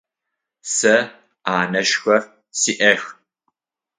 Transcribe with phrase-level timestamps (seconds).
[0.75, 0.95] Сэ
[1.57, 2.23] анэшхэр
[2.59, 3.03] сиӏэх.